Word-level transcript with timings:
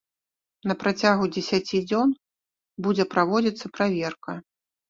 На 0.69 0.73
працягу 0.83 1.27
дзесяці 1.35 1.83
дзён 1.91 2.09
будзе 2.87 3.05
праводзіцца 3.15 3.65
праверка. 3.77 4.31